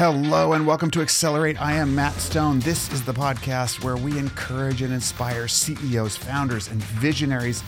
Hello 0.00 0.54
and 0.54 0.66
welcome 0.66 0.90
to 0.92 1.02
Accelerate. 1.02 1.60
I 1.60 1.74
am 1.74 1.94
Matt 1.94 2.14
Stone. 2.14 2.60
This 2.60 2.90
is 2.90 3.04
the 3.04 3.12
podcast 3.12 3.84
where 3.84 3.98
we 3.98 4.18
encourage 4.18 4.80
and 4.80 4.94
inspire 4.94 5.46
CEOs, 5.46 6.16
founders, 6.16 6.68
and 6.68 6.82
visionaries 6.82 7.62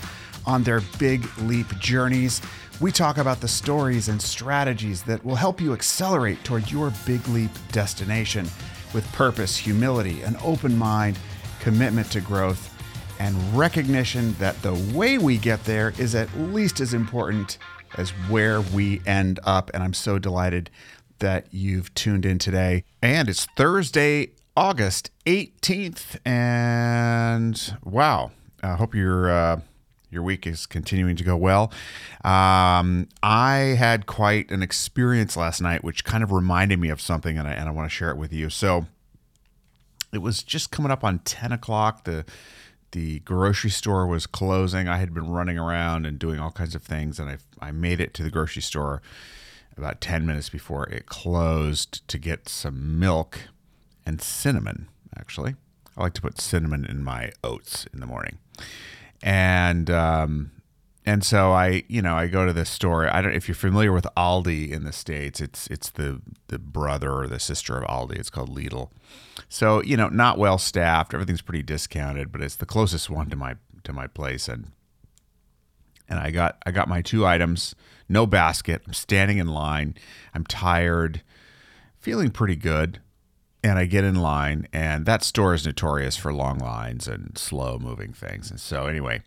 on 0.46 0.62
their 0.62 0.80
big 0.98 1.28
leap 1.40 1.68
journeys. 1.78 2.40
We 2.80 2.90
talk 2.90 3.18
about 3.18 3.42
the 3.42 3.48
stories 3.48 4.08
and 4.08 4.20
strategies 4.22 5.02
that 5.02 5.22
will 5.22 5.34
help 5.34 5.60
you 5.60 5.74
accelerate 5.74 6.42
toward 6.42 6.70
your 6.70 6.90
big 7.04 7.28
leap 7.28 7.50
destination 7.70 8.48
with 8.94 9.06
purpose, 9.12 9.54
humility, 9.54 10.22
an 10.22 10.38
open 10.42 10.74
mind, 10.74 11.18
commitment 11.60 12.10
to 12.12 12.22
growth, 12.22 12.74
and 13.18 13.36
recognition 13.54 14.32
that 14.38 14.60
the 14.62 14.72
way 14.94 15.18
we 15.18 15.36
get 15.36 15.62
there 15.64 15.92
is 15.98 16.14
at 16.14 16.34
least 16.38 16.80
as 16.80 16.94
important 16.94 17.58
as 17.98 18.08
where 18.30 18.62
we 18.62 19.02
end 19.04 19.38
up. 19.44 19.70
And 19.74 19.82
I'm 19.82 19.92
so 19.92 20.18
delighted 20.18 20.70
that 21.22 21.46
you've 21.52 21.94
tuned 21.94 22.26
in 22.26 22.38
today. 22.38 22.84
And 23.00 23.28
it's 23.28 23.46
Thursday, 23.56 24.32
August 24.56 25.10
18th. 25.24 26.18
And 26.26 27.78
wow, 27.84 28.32
I 28.62 28.74
hope 28.74 28.92
your 28.94 29.30
uh, 29.30 29.60
your 30.10 30.22
week 30.24 30.46
is 30.46 30.66
continuing 30.66 31.14
to 31.16 31.24
go 31.24 31.36
well. 31.36 31.72
Um, 32.24 33.08
I 33.22 33.76
had 33.78 34.06
quite 34.06 34.50
an 34.50 34.62
experience 34.62 35.36
last 35.36 35.62
night, 35.62 35.84
which 35.84 36.04
kind 36.04 36.24
of 36.24 36.32
reminded 36.32 36.80
me 36.80 36.90
of 36.90 37.00
something, 37.00 37.38
and 37.38 37.48
I, 37.48 37.52
and 37.52 37.68
I 37.68 37.72
want 37.72 37.88
to 37.88 37.94
share 37.94 38.10
it 38.10 38.16
with 38.16 38.32
you. 38.32 38.50
So 38.50 38.86
it 40.12 40.18
was 40.18 40.42
just 40.42 40.72
coming 40.72 40.90
up 40.90 41.04
on 41.04 41.20
10 41.20 41.52
o'clock. 41.52 42.04
The 42.04 42.24
the 42.90 43.20
grocery 43.20 43.70
store 43.70 44.06
was 44.06 44.26
closing. 44.26 44.86
I 44.86 44.98
had 44.98 45.14
been 45.14 45.30
running 45.30 45.56
around 45.56 46.04
and 46.04 46.18
doing 46.18 46.40
all 46.40 46.50
kinds 46.50 46.74
of 46.74 46.82
things, 46.82 47.18
and 47.20 47.30
I, 47.30 47.38
I 47.60 47.70
made 47.70 48.00
it 48.00 48.12
to 48.14 48.24
the 48.24 48.30
grocery 48.30 48.60
store 48.60 49.00
about 49.76 50.00
10 50.00 50.26
minutes 50.26 50.48
before 50.48 50.88
it 50.88 51.06
closed 51.06 52.06
to 52.08 52.18
get 52.18 52.48
some 52.48 52.98
milk 52.98 53.40
and 54.04 54.20
cinnamon, 54.20 54.88
actually. 55.16 55.54
I 55.96 56.02
like 56.02 56.14
to 56.14 56.22
put 56.22 56.40
cinnamon 56.40 56.84
in 56.84 57.04
my 57.04 57.32
oats 57.44 57.86
in 57.92 58.00
the 58.00 58.06
morning. 58.06 58.38
And, 59.22 59.90
um, 59.90 60.50
and 61.04 61.24
so 61.24 61.52
I, 61.52 61.82
you 61.88 62.00
know, 62.00 62.14
I 62.14 62.28
go 62.28 62.46
to 62.46 62.52
this 62.52 62.70
store. 62.70 63.12
I 63.12 63.20
don't 63.20 63.34
if 63.34 63.48
you're 63.48 63.54
familiar 63.56 63.92
with 63.92 64.06
Aldi 64.16 64.70
in 64.70 64.84
the 64.84 64.92
states. 64.92 65.40
It's 65.40 65.66
it's 65.66 65.90
the 65.90 66.22
the 66.46 66.60
brother 66.60 67.12
or 67.12 67.26
the 67.26 67.40
sister 67.40 67.76
of 67.76 67.84
Aldi. 67.88 68.18
It's 68.18 68.30
called 68.30 68.56
Lidl. 68.56 68.90
So 69.48 69.82
you 69.82 69.96
know, 69.96 70.08
not 70.08 70.38
well 70.38 70.58
staffed. 70.58 71.12
Everything's 71.12 71.42
pretty 71.42 71.64
discounted, 71.64 72.30
but 72.30 72.40
it's 72.40 72.54
the 72.54 72.66
closest 72.66 73.10
one 73.10 73.30
to 73.30 73.36
my 73.36 73.56
to 73.82 73.92
my 73.92 74.06
place. 74.06 74.46
And 74.46 74.70
and 76.08 76.18
I 76.18 76.30
got 76.30 76.58
I 76.66 76.70
got 76.70 76.88
my 76.88 77.02
two 77.02 77.26
items 77.26 77.74
no 78.12 78.26
basket. 78.26 78.82
I'm 78.86 78.92
standing 78.92 79.38
in 79.38 79.48
line. 79.48 79.94
I'm 80.34 80.44
tired, 80.44 81.22
feeling 81.98 82.30
pretty 82.30 82.56
good. 82.56 83.00
And 83.64 83.78
I 83.78 83.86
get 83.86 84.02
in 84.02 84.16
line, 84.16 84.66
and 84.72 85.06
that 85.06 85.22
store 85.22 85.54
is 85.54 85.64
notorious 85.64 86.16
for 86.16 86.32
long 86.32 86.58
lines 86.58 87.06
and 87.06 87.38
slow 87.38 87.78
moving 87.78 88.12
things. 88.12 88.50
And 88.50 88.58
so, 88.58 88.86
anyway, 88.86 89.22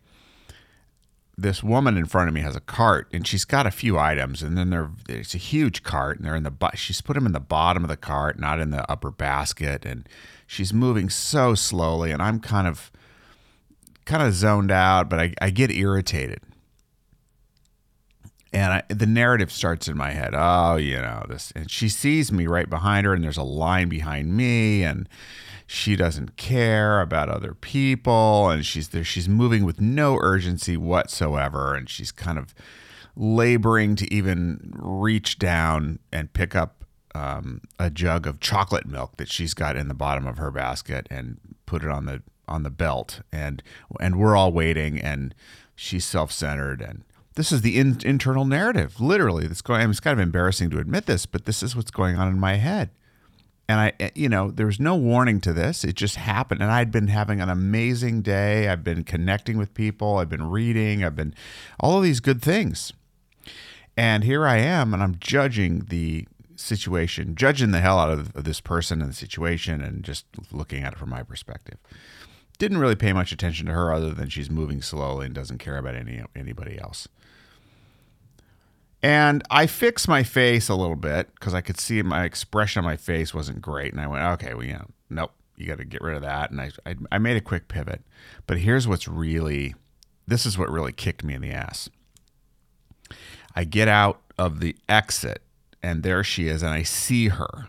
this 1.37 1.63
woman 1.63 1.97
in 1.97 2.05
front 2.05 2.27
of 2.27 2.33
me 2.33 2.41
has 2.41 2.53
a 2.53 2.59
cart, 2.59 3.07
and 3.13 3.25
she's 3.25 3.45
got 3.45 3.65
a 3.65 3.71
few 3.71 3.97
items, 3.97 4.43
and 4.43 4.57
then 4.57 4.71
there 4.71 4.91
it's 5.07 5.33
a 5.33 5.37
huge 5.37 5.83
cart, 5.83 6.17
and 6.17 6.25
they're 6.25 6.35
in 6.35 6.43
the 6.43 6.71
she's 6.73 6.99
put 6.99 7.13
them 7.13 7.25
in 7.25 7.31
the 7.31 7.39
bottom 7.39 7.85
of 7.85 7.89
the 7.89 7.95
cart, 7.95 8.37
not 8.37 8.59
in 8.59 8.71
the 8.71 8.89
upper 8.91 9.09
basket, 9.09 9.85
and 9.85 10.07
she's 10.45 10.73
moving 10.73 11.09
so 11.09 11.55
slowly, 11.55 12.11
and 12.11 12.21
I'm 12.21 12.41
kind 12.41 12.67
of 12.67 12.91
kind 14.03 14.21
of 14.21 14.33
zoned 14.33 14.69
out, 14.69 15.09
but 15.09 15.19
I, 15.19 15.33
I 15.41 15.49
get 15.49 15.71
irritated 15.71 16.41
and 18.55 18.73
I, 18.73 18.83
the 18.87 19.05
narrative 19.05 19.51
starts 19.51 19.89
in 19.89 19.97
my 19.97 20.11
head. 20.11 20.33
Oh, 20.33 20.77
you 20.77 20.95
know 20.95 21.25
this, 21.27 21.51
and 21.55 21.69
she 21.69 21.89
sees 21.89 22.31
me 22.31 22.47
right 22.47 22.69
behind 22.69 23.05
her, 23.05 23.13
and 23.13 23.21
there's 23.21 23.37
a 23.37 23.43
line 23.43 23.89
behind 23.89 24.35
me, 24.35 24.81
and 24.81 25.09
she 25.67 25.97
doesn't 25.97 26.37
care 26.37 27.01
about 27.01 27.29
other 27.29 27.53
people, 27.53 28.47
and 28.49 28.65
she's 28.65 28.89
there. 28.89 29.03
She's 29.03 29.27
moving 29.27 29.65
with 29.65 29.81
no 29.81 30.17
urgency 30.21 30.77
whatsoever, 30.77 31.75
and 31.75 31.89
she's 31.89 32.13
kind 32.13 32.39
of 32.39 32.55
laboring 33.17 33.97
to 33.97 34.13
even 34.13 34.73
reach 34.77 35.37
down 35.37 35.99
and 36.13 36.31
pick 36.31 36.55
up 36.55 36.85
um, 37.13 37.59
a 37.77 37.89
jug 37.89 38.25
of 38.25 38.39
chocolate 38.39 38.85
milk 38.85 39.17
that 39.17 39.29
she's 39.29 39.53
got 39.53 39.75
in 39.75 39.89
the 39.89 39.93
bottom 39.93 40.25
of 40.25 40.37
her 40.37 40.51
basket 40.51 41.07
and 41.11 41.39
put 41.65 41.83
it 41.83 41.89
on 41.89 42.05
the 42.05 42.23
on 42.47 42.63
the 42.63 42.69
belt, 42.69 43.19
and 43.33 43.61
and 43.99 44.17
we're 44.17 44.37
all 44.37 44.53
waiting, 44.53 44.97
and 44.97 45.35
she's 45.75 46.05
self 46.05 46.31
centered 46.31 46.81
and 46.81 47.03
this 47.35 47.51
is 47.51 47.61
the 47.61 47.77
in, 47.77 47.99
internal 48.03 48.45
narrative, 48.45 48.99
literally. 48.99 49.47
That's 49.47 49.61
going. 49.61 49.89
It's 49.89 49.99
kind 49.99 50.19
of 50.19 50.23
embarrassing 50.23 50.69
to 50.71 50.79
admit 50.79 51.05
this, 51.05 51.25
but 51.25 51.45
this 51.45 51.61
is 51.61 51.75
what's 51.75 51.91
going 51.91 52.17
on 52.17 52.27
in 52.29 52.39
my 52.39 52.55
head. 52.55 52.89
And 53.67 53.79
I, 53.79 53.93
eh, 53.99 54.11
you 54.15 54.29
know, 54.29 54.51
there 54.51 54.65
was 54.65 54.79
no 54.79 54.95
warning 54.95 55.41
to 55.41 55.51
this. 55.51 55.83
It 55.83 55.95
just 55.95 56.15
happened. 56.15 56.61
And 56.61 56.71
I'd 56.71 56.91
been 56.91 57.07
having 57.07 57.41
an 57.41 57.49
amazing 57.49 58.21
day. 58.21 58.69
I've 58.69 58.83
been 58.83 59.03
connecting 59.03 59.57
with 59.57 59.73
people. 59.73 60.17
I've 60.17 60.29
been 60.29 60.49
reading. 60.49 61.03
I've 61.03 61.15
been 61.15 61.33
all 61.79 61.97
of 61.97 62.03
these 62.03 62.19
good 62.19 62.41
things. 62.41 62.93
And 63.97 64.23
here 64.23 64.45
I 64.45 64.57
am, 64.57 64.93
and 64.93 65.01
I'm 65.01 65.15
judging 65.19 65.85
the 65.89 66.27
situation, 66.57 67.35
judging 67.35 67.71
the 67.71 67.79
hell 67.79 67.97
out 67.97 68.11
of 68.11 68.33
this 68.33 68.59
person 68.59 69.01
and 69.01 69.09
the 69.09 69.15
situation, 69.15 69.81
and 69.81 70.03
just 70.03 70.25
looking 70.51 70.83
at 70.83 70.93
it 70.93 70.99
from 70.99 71.09
my 71.09 71.23
perspective 71.23 71.77
didn't 72.57 72.77
really 72.77 72.95
pay 72.95 73.13
much 73.13 73.31
attention 73.31 73.65
to 73.65 73.73
her 73.73 73.93
other 73.93 74.13
than 74.13 74.29
she's 74.29 74.49
moving 74.49 74.81
slowly 74.81 75.25
and 75.25 75.35
doesn't 75.35 75.57
care 75.57 75.77
about 75.77 75.95
any 75.95 76.23
anybody 76.35 76.79
else. 76.79 77.07
And 79.05 79.43
I 79.51 79.67
fixed 79.67 80.07
my 80.07 80.23
face 80.23 80.67
a 80.67 80.73
little 80.73 80.95
bit 80.95 81.31
because 81.35 81.53
I 81.53 81.61
could 81.61 81.79
see 81.79 82.01
my 82.01 82.23
expression 82.23 82.79
on 82.79 82.85
my 82.85 82.97
face 82.97 83.35
wasn't 83.35 83.61
great. 83.61 83.91
And 83.93 84.01
I 84.01 84.07
went, 84.07 84.23
okay, 84.23 84.55
well, 84.55 84.89
nope, 85.11 85.31
you 85.55 85.67
got 85.67 85.77
to 85.77 85.85
get 85.85 86.01
rid 86.01 86.15
of 86.15 86.23
that. 86.23 86.49
And 86.49 86.59
I, 86.59 86.71
I, 86.87 86.95
I 87.11 87.17
made 87.19 87.37
a 87.37 87.41
quick 87.41 87.67
pivot. 87.67 88.01
But 88.47 88.57
here's 88.57 88.87
what's 88.87 89.07
really, 89.07 89.75
this 90.25 90.43
is 90.47 90.57
what 90.57 90.71
really 90.71 90.91
kicked 90.91 91.23
me 91.23 91.35
in 91.35 91.43
the 91.43 91.51
ass. 91.51 91.87
I 93.55 93.63
get 93.63 93.87
out 93.87 94.21
of 94.39 94.59
the 94.59 94.75
exit 94.89 95.43
and 95.83 96.01
there 96.01 96.23
she 96.23 96.47
is. 96.47 96.63
And 96.63 96.73
I 96.73 96.81
see 96.81 97.27
her 97.27 97.67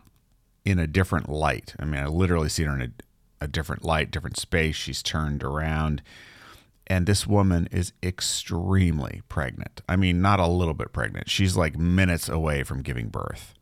in 0.64 0.78
a 0.78 0.86
different 0.86 1.28
light. 1.28 1.74
I 1.78 1.84
mean, 1.84 2.00
I 2.00 2.06
literally 2.06 2.48
see 2.48 2.62
her 2.62 2.74
in 2.74 2.80
a, 2.80 3.44
a 3.44 3.46
different 3.46 3.84
light, 3.84 4.10
different 4.10 4.38
space. 4.38 4.74
She's 4.74 5.02
turned 5.02 5.44
around 5.44 6.00
and 6.86 7.06
this 7.06 7.26
woman 7.26 7.68
is 7.72 7.92
extremely 8.02 9.22
pregnant. 9.28 9.82
I 9.88 9.96
mean, 9.96 10.22
not 10.22 10.40
a 10.40 10.46
little 10.46 10.74
bit 10.74 10.92
pregnant. 10.92 11.28
She's 11.28 11.56
like 11.56 11.76
minutes 11.76 12.28
away 12.28 12.62
from 12.62 12.82
giving 12.82 13.08
birth. 13.08 13.54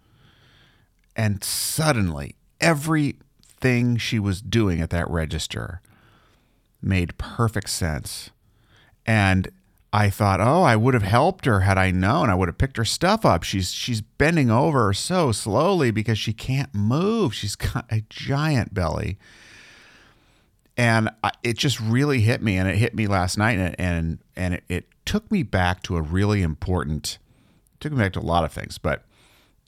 And 1.17 1.43
suddenly, 1.43 2.35
everything 2.61 3.97
she 3.97 4.19
was 4.19 4.43
doing 4.43 4.81
at 4.81 4.91
that 4.91 5.09
register 5.09 5.81
made 6.83 7.17
perfect 7.17 7.71
sense. 7.71 8.31
And 9.07 9.51
I 9.93 10.11
thought, 10.11 10.41
oh, 10.41 10.62
I 10.62 10.77
would 10.77 10.93
have 10.93 11.05
helped 11.05 11.47
her 11.47 11.61
had 11.61 11.79
I 11.79 11.93
known. 11.93 12.29
I 12.29 12.35
would 12.35 12.49
have 12.49 12.59
picked 12.59 12.77
her 12.79 12.85
stuff 12.85 13.25
up. 13.25 13.43
She's 13.45 13.71
she's 13.71 14.01
bending 14.01 14.51
over 14.51 14.93
so 14.93 15.31
slowly 15.31 15.93
because 15.93 16.19
she 16.19 16.33
can't 16.33 16.75
move. 16.75 17.33
She's 17.33 17.55
got 17.56 17.87
a 17.91 18.03
giant 18.11 18.75
belly 18.75 19.19
and 20.77 21.09
I, 21.23 21.31
it 21.43 21.57
just 21.57 21.81
really 21.81 22.21
hit 22.21 22.43
me 22.43 22.57
and 22.57 22.69
it 22.69 22.77
hit 22.77 22.95
me 22.95 23.07
last 23.07 23.39
night 23.39 23.59
and 23.59 23.75
and, 23.79 24.19
and 24.37 24.55
it, 24.55 24.65
it, 24.69 24.85
took 25.05 25.31
me 25.31 25.43
back 25.43 25.83
to 25.83 25.99
a 25.99 26.03
really 26.03 26.41
important 26.41 27.19
took 27.79 27.93
me 27.93 27.99
back 27.99 28.15
to 28.15 28.21
a 28.21 28.23
lot 28.23 28.43
of 28.43 28.51
things 28.51 28.79
but 28.79 29.05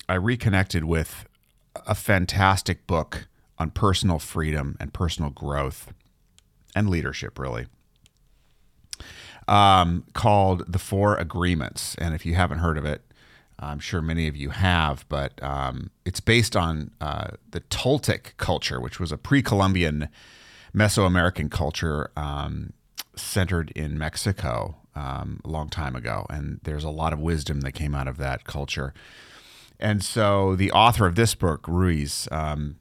i 0.09 0.15
reconnected 0.15 0.84
with 0.84 1.27
a 1.87 1.94
fantastic 1.94 2.87
book 2.87 3.28
on 3.59 3.71
personal 3.71 4.19
freedom 4.19 4.78
and 4.81 4.94
personal 4.94 5.28
growth 5.28 5.93
and 6.75 6.89
leadership 6.89 7.38
really 7.38 7.67
um, 9.47 10.05
called 10.15 10.65
the 10.67 10.78
four 10.78 11.15
agreements. 11.17 11.94
And 11.97 12.15
if 12.15 12.27
you 12.27 12.34
haven't 12.34 12.59
heard 12.59 12.78
of 12.78 12.87
it 12.87 13.03
i'm 13.59 13.78
sure 13.78 14.03
many 14.03 14.28
of 14.28 14.37
you 14.37 14.50
have 14.50 15.06
but 15.09 15.43
um, 15.43 15.91
it's 16.05 16.20
based 16.20 16.56
on 16.56 16.91
uh, 17.00 17.29
the 17.50 17.61
toltec 17.61 18.37
culture 18.37 18.81
which 18.81 19.00
was 19.00 19.12
a 19.12 19.17
pre-columbian 19.17 20.08
Mesoamerican 20.76 21.50
culture 21.50 22.11
um, 22.17 22.73
centered 23.17 23.70
in 23.70 23.96
Mexico 23.96 24.76
um, 24.94 25.40
a 25.44 25.49
long 25.49 25.69
time 25.69 25.96
ago, 25.96 26.26
and 26.28 26.61
there's 26.64 26.84
a 26.84 26.90
lot 26.90 27.12
of 27.12 27.19
wisdom 27.19 27.62
that 27.62 27.73
came 27.73 27.94
out 27.94 28.06
of 28.06 28.19
that 28.19 28.44
culture. 28.44 28.93
And 29.81 30.05
so, 30.05 30.55
the 30.55 30.70
author 30.73 31.06
of 31.06 31.14
this 31.14 31.34
book, 31.34 31.67
Ruiz, 31.67 32.28
um, 32.31 32.76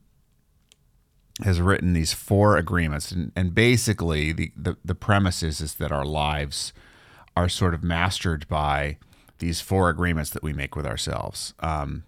has 1.43 1.59
written 1.59 1.93
these 1.93 2.13
four 2.13 2.57
agreements, 2.57 3.11
and, 3.11 3.31
and 3.35 3.55
basically, 3.55 4.31
the, 4.31 4.51
the 4.55 4.77
the 4.83 4.95
premise 4.95 5.43
is 5.43 5.61
is 5.61 5.75
that 5.75 5.91
our 5.91 6.05
lives 6.05 6.73
are 7.35 7.49
sort 7.49 7.73
of 7.73 7.83
mastered 7.83 8.47
by 8.47 8.97
these 9.39 9.59
four 9.59 9.89
agreements 9.89 10.29
that 10.29 10.43
we 10.43 10.53
make 10.53 10.75
with 10.75 10.85
ourselves. 10.85 11.53
Um, 11.59 12.03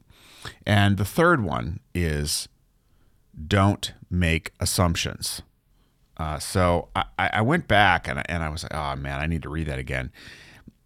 and 0.65 0.97
the 0.97 1.05
third 1.05 1.43
one 1.43 1.81
is 1.93 2.47
don't 3.47 3.93
make 4.09 4.53
assumptions. 4.59 5.41
Uh, 6.17 6.39
so 6.39 6.89
I, 6.95 7.05
I 7.17 7.41
went 7.41 7.67
back 7.67 8.07
and 8.07 8.19
I, 8.19 8.25
and 8.27 8.43
I 8.43 8.49
was 8.49 8.63
like, 8.63 8.73
oh 8.73 8.95
man, 8.95 9.19
I 9.19 9.27
need 9.27 9.43
to 9.43 9.49
read 9.49 9.67
that 9.67 9.79
again. 9.79 10.11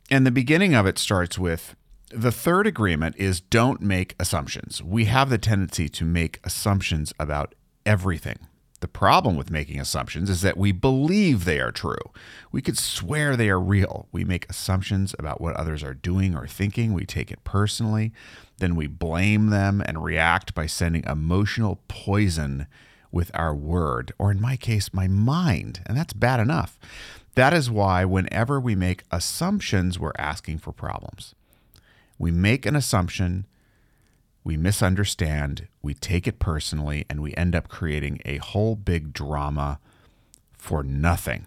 And 0.10 0.26
the 0.26 0.32
beginning 0.32 0.76
of 0.76 0.86
it 0.86 0.98
starts 0.98 1.40
with 1.40 1.76
the 2.10 2.32
third 2.32 2.68
agreement 2.68 3.16
is 3.18 3.40
don't 3.40 3.82
make 3.82 4.16
assumptions. 4.20 4.84
We 4.84 5.06
have 5.06 5.30
the 5.30 5.38
tendency 5.38 5.88
to 5.90 6.06
make 6.06 6.40
assumptions 6.44 7.14
about 7.18 7.56
everything. 7.86 8.40
The 8.82 8.88
problem 8.88 9.38
with 9.38 9.52
making 9.52 9.80
assumptions 9.80 10.30
is 10.30 10.42
that 10.42 10.58
we 10.58 10.72
believe 10.72 11.46
they 11.46 11.60
are 11.60 11.72
true. 11.72 12.12
We 12.52 12.64
could 12.64 12.80
swear 12.80 13.36
they 13.36 13.50
are 13.50 13.60
real. 13.60 14.08
We 14.12 14.26
make 14.26 14.50
assumptions 14.50 15.16
about 15.20 15.40
what 15.40 15.56
others 15.56 15.84
are 15.84 15.94
doing 15.94 16.36
or 16.36 16.48
thinking. 16.48 16.92
We 16.92 17.06
take 17.06 17.32
it 17.32 17.44
personally. 17.44 18.12
Then 18.58 18.76
we 18.76 18.88
blame 18.88 19.48
them 19.52 19.84
and 19.86 20.04
react 20.04 20.56
by 20.56 20.66
sending 20.66 21.04
emotional 21.06 21.80
poison 21.88 22.66
with 23.12 23.32
our 23.34 23.54
word, 23.54 24.12
or 24.18 24.32
in 24.32 24.42
my 24.42 24.56
case, 24.56 24.94
my 24.94 25.08
mind. 25.08 25.82
And 25.86 25.98
that's 25.98 26.14
bad 26.14 26.40
enough. 26.40 26.78
That 27.36 27.54
is 27.54 27.70
why, 27.70 28.06
whenever 28.06 28.60
we 28.60 28.76
make 28.76 29.04
assumptions, 29.12 30.00
we're 30.00 30.12
asking 30.18 30.60
for 30.60 30.72
problems. 30.72 31.36
We 32.18 32.32
make 32.32 32.66
an 32.66 32.76
assumption 32.76 33.46
we 34.44 34.58
misunderstand, 34.58 35.68
we 35.82 35.94
take 35.94 36.28
it 36.28 36.40
personally, 36.40 37.06
and 37.10 37.22
we 37.22 37.34
end 37.36 37.56
up 37.56 37.68
creating 37.68 38.20
a 38.26 38.38
whole 38.38 38.76
big 38.76 39.14
drama 39.14 39.80
for 40.58 40.84
nothing. 40.84 41.46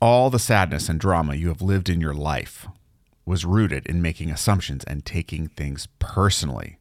All 0.00 0.30
the 0.30 0.38
sadness 0.38 0.88
and 0.88 0.98
drama 0.98 1.34
you 1.34 1.48
have 1.48 1.62
lived 1.62 1.90
in 1.90 2.00
your 2.00 2.14
life 2.14 2.66
was 3.24 3.44
rooted 3.44 3.86
in 3.86 4.02
making 4.02 4.30
assumptions 4.30 4.82
and 4.84 5.04
taking 5.04 5.46
things 5.46 5.86
personally. 5.98 6.78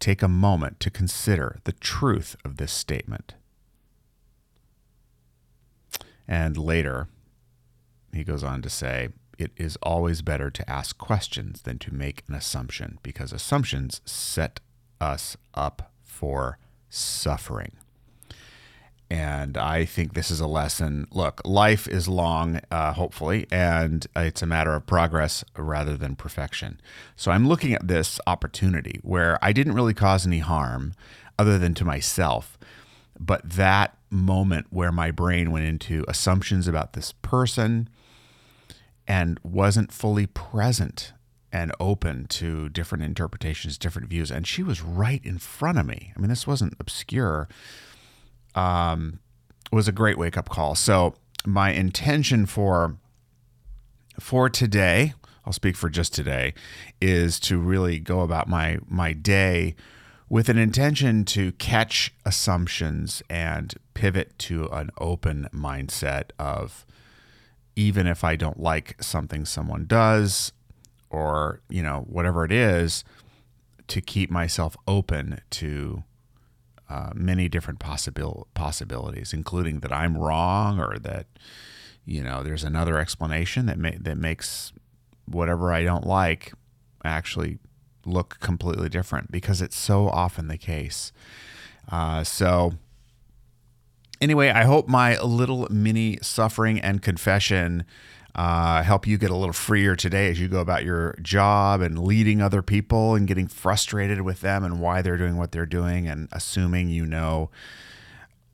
Take 0.00 0.22
a 0.22 0.28
moment 0.28 0.80
to 0.80 0.90
consider 0.90 1.58
the 1.64 1.72
truth 1.72 2.36
of 2.44 2.56
this 2.56 2.72
statement. 2.72 3.34
And 6.26 6.56
later, 6.56 7.08
he 8.12 8.24
goes 8.24 8.42
on 8.42 8.62
to 8.62 8.70
say, 8.70 9.08
it 9.38 9.50
is 9.56 9.76
always 9.82 10.22
better 10.22 10.50
to 10.50 10.70
ask 10.70 10.96
questions 10.96 11.62
than 11.62 11.78
to 11.80 11.94
make 11.94 12.22
an 12.28 12.34
assumption 12.34 12.98
because 13.02 13.32
assumptions 13.32 14.00
set 14.04 14.60
us 15.00 15.36
up 15.54 15.92
for 16.02 16.58
suffering. 16.88 17.72
And 19.14 19.56
I 19.56 19.84
think 19.84 20.14
this 20.14 20.28
is 20.28 20.40
a 20.40 20.46
lesson. 20.48 21.06
Look, 21.12 21.40
life 21.44 21.86
is 21.86 22.08
long, 22.08 22.60
uh, 22.72 22.92
hopefully, 22.94 23.46
and 23.52 24.04
it's 24.16 24.42
a 24.42 24.46
matter 24.46 24.74
of 24.74 24.86
progress 24.86 25.44
rather 25.56 25.96
than 25.96 26.16
perfection. 26.16 26.80
So 27.14 27.30
I'm 27.30 27.46
looking 27.46 27.74
at 27.74 27.86
this 27.86 28.18
opportunity 28.26 28.98
where 29.02 29.38
I 29.40 29.52
didn't 29.52 29.74
really 29.74 29.94
cause 29.94 30.26
any 30.26 30.40
harm 30.40 30.94
other 31.38 31.58
than 31.58 31.74
to 31.74 31.84
myself. 31.84 32.58
But 33.20 33.48
that 33.50 33.96
moment 34.10 34.66
where 34.70 34.90
my 34.90 35.12
brain 35.12 35.52
went 35.52 35.66
into 35.66 36.04
assumptions 36.08 36.66
about 36.66 36.94
this 36.94 37.12
person, 37.22 37.88
and 39.06 39.38
wasn't 39.42 39.92
fully 39.92 40.26
present 40.26 41.12
and 41.52 41.72
open 41.78 42.26
to 42.26 42.68
different 42.70 43.04
interpretations, 43.04 43.78
different 43.78 44.08
views. 44.08 44.30
And 44.30 44.46
she 44.46 44.62
was 44.62 44.82
right 44.82 45.20
in 45.24 45.38
front 45.38 45.78
of 45.78 45.86
me. 45.86 46.12
I 46.16 46.20
mean, 46.20 46.30
this 46.30 46.46
wasn't 46.46 46.74
obscure. 46.80 47.48
Um, 48.54 49.20
was 49.72 49.88
a 49.88 49.92
great 49.92 50.16
wake 50.16 50.36
up 50.36 50.48
call. 50.48 50.74
So 50.74 51.14
my 51.44 51.72
intention 51.72 52.46
for 52.46 52.96
for 54.20 54.48
today, 54.48 55.14
I'll 55.44 55.52
speak 55.52 55.76
for 55.76 55.90
just 55.90 56.14
today, 56.14 56.54
is 57.00 57.40
to 57.40 57.58
really 57.58 57.98
go 57.98 58.20
about 58.20 58.48
my 58.48 58.78
my 58.88 59.12
day 59.12 59.74
with 60.28 60.48
an 60.48 60.58
intention 60.58 61.24
to 61.24 61.52
catch 61.52 62.14
assumptions 62.24 63.22
and 63.28 63.74
pivot 63.92 64.38
to 64.38 64.66
an 64.68 64.90
open 64.98 65.48
mindset 65.52 66.30
of 66.38 66.86
even 67.76 68.06
if 68.06 68.24
I 68.24 68.36
don't 68.36 68.60
like 68.60 69.02
something 69.02 69.44
someone 69.44 69.84
does 69.86 70.52
or, 71.10 71.60
you 71.68 71.82
know, 71.82 72.04
whatever 72.08 72.44
it 72.44 72.52
is, 72.52 73.04
to 73.88 74.00
keep 74.00 74.30
myself 74.30 74.76
open 74.88 75.40
to 75.50 76.04
uh, 76.88 77.10
many 77.14 77.48
different 77.48 77.78
possibil- 77.78 78.46
possibilities, 78.54 79.32
including 79.32 79.80
that 79.80 79.92
I'm 79.92 80.16
wrong 80.16 80.78
or 80.78 80.98
that, 80.98 81.26
you 82.04 82.22
know, 82.22 82.42
there's 82.42 82.64
another 82.64 82.98
explanation 82.98 83.66
that, 83.66 83.78
ma- 83.78 83.90
that 84.00 84.16
makes 84.16 84.72
whatever 85.26 85.72
I 85.72 85.82
don't 85.82 86.06
like 86.06 86.52
actually 87.04 87.58
look 88.06 88.38
completely 88.40 88.88
different 88.88 89.30
because 89.30 89.62
it's 89.62 89.76
so 89.76 90.08
often 90.08 90.48
the 90.48 90.58
case. 90.58 91.12
Uh, 91.90 92.24
so, 92.24 92.74
anyway, 94.20 94.50
I 94.50 94.64
hope 94.64 94.88
my 94.88 95.18
little 95.20 95.66
mini 95.70 96.18
suffering 96.22 96.78
and 96.80 97.02
confession 97.02 97.84
uh, 98.34 98.82
help 98.82 99.06
you 99.06 99.16
get 99.16 99.30
a 99.30 99.36
little 99.36 99.52
freer 99.52 99.94
today 99.94 100.28
as 100.28 100.40
you 100.40 100.48
go 100.48 100.60
about 100.60 100.84
your 100.84 101.16
job 101.22 101.80
and 101.80 101.98
leading 101.98 102.42
other 102.42 102.62
people 102.62 103.14
and 103.14 103.28
getting 103.28 103.46
frustrated 103.46 104.22
with 104.22 104.40
them 104.40 104.64
and 104.64 104.80
why 104.80 105.02
they're 105.02 105.16
doing 105.16 105.36
what 105.36 105.52
they're 105.52 105.66
doing 105.66 106.08
and 106.08 106.28
assuming 106.32 106.88
you 106.88 107.06
know 107.06 107.50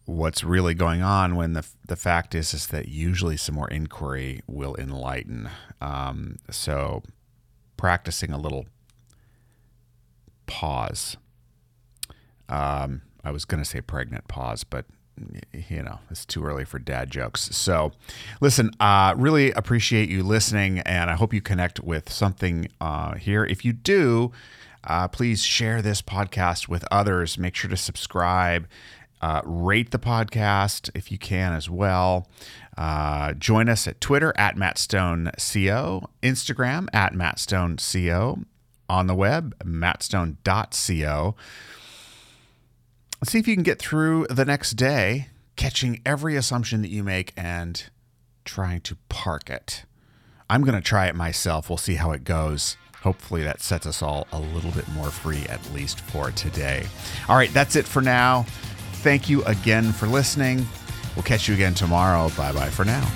what's 0.04 0.44
really 0.44 0.74
going 0.74 1.02
on 1.02 1.34
when 1.36 1.54
the, 1.54 1.66
the 1.86 1.96
fact 1.96 2.34
is 2.34 2.52
is 2.52 2.66
that 2.66 2.88
usually 2.88 3.36
some 3.36 3.54
more 3.54 3.68
inquiry 3.70 4.40
will 4.46 4.74
enlighten. 4.76 5.48
Um, 5.80 6.36
so 6.50 7.02
practicing 7.76 8.32
a 8.32 8.38
little 8.38 8.66
pause. 10.46 11.16
Um, 12.48 13.02
i 13.22 13.30
was 13.30 13.44
going 13.44 13.62
to 13.62 13.68
say 13.68 13.80
pregnant 13.80 14.26
pause 14.26 14.64
but 14.64 14.86
you 15.68 15.82
know, 15.82 15.98
it's 16.10 16.24
too 16.24 16.44
early 16.44 16.64
for 16.64 16.78
dad 16.78 17.10
jokes. 17.10 17.54
So, 17.56 17.92
listen, 18.40 18.70
uh, 18.80 19.14
really 19.16 19.52
appreciate 19.52 20.08
you 20.08 20.22
listening, 20.22 20.80
and 20.80 21.10
I 21.10 21.14
hope 21.14 21.34
you 21.34 21.40
connect 21.40 21.80
with 21.80 22.12
something 22.12 22.68
uh, 22.80 23.14
here. 23.14 23.44
If 23.44 23.64
you 23.64 23.72
do, 23.72 24.32
uh, 24.84 25.08
please 25.08 25.42
share 25.42 25.82
this 25.82 26.02
podcast 26.02 26.68
with 26.68 26.84
others. 26.90 27.38
Make 27.38 27.54
sure 27.54 27.70
to 27.70 27.76
subscribe, 27.76 28.66
uh, 29.20 29.42
rate 29.44 29.90
the 29.90 29.98
podcast 29.98 30.90
if 30.94 31.12
you 31.12 31.18
can 31.18 31.52
as 31.52 31.68
well. 31.68 32.28
Uh, 32.76 33.34
join 33.34 33.68
us 33.68 33.86
at 33.86 34.00
Twitter 34.00 34.32
at 34.36 34.56
Matt 34.56 34.78
Stone 34.78 35.30
Co, 35.36 36.08
Instagram 36.22 36.88
at 36.92 37.14
Matt 37.14 37.38
Stone 37.38 37.76
Co, 37.76 38.38
on 38.88 39.06
the 39.06 39.14
web, 39.14 39.54
mattstone.co 39.64 41.36
see 43.28 43.38
if 43.38 43.46
you 43.46 43.54
can 43.54 43.62
get 43.62 43.78
through 43.78 44.26
the 44.28 44.44
next 44.44 44.72
day 44.72 45.28
catching 45.56 46.00
every 46.06 46.36
assumption 46.36 46.80
that 46.82 46.88
you 46.88 47.04
make 47.04 47.32
and 47.36 47.90
trying 48.44 48.80
to 48.80 48.96
park 49.08 49.50
it. 49.50 49.84
I'm 50.48 50.62
going 50.62 50.74
to 50.74 50.80
try 50.80 51.06
it 51.06 51.14
myself. 51.14 51.68
We'll 51.68 51.76
see 51.76 51.94
how 51.94 52.12
it 52.12 52.24
goes. 52.24 52.76
Hopefully, 53.02 53.42
that 53.42 53.60
sets 53.60 53.86
us 53.86 54.02
all 54.02 54.26
a 54.32 54.40
little 54.40 54.72
bit 54.72 54.88
more 54.88 55.10
free, 55.10 55.44
at 55.48 55.60
least 55.72 56.00
for 56.00 56.30
today. 56.32 56.86
All 57.28 57.36
right, 57.36 57.52
that's 57.52 57.76
it 57.76 57.86
for 57.86 58.02
now. 58.02 58.44
Thank 59.02 59.28
you 59.30 59.42
again 59.44 59.92
for 59.92 60.06
listening. 60.06 60.66
We'll 61.16 61.22
catch 61.22 61.48
you 61.48 61.54
again 61.54 61.74
tomorrow. 61.74 62.30
Bye 62.36 62.52
bye 62.52 62.68
for 62.68 62.84
now. 62.84 63.06